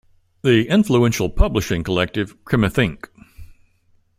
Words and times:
The 0.41 0.67
influential 0.67 1.29
publishing 1.29 1.83
collective 1.83 2.35
CrimethInc. 2.43 3.05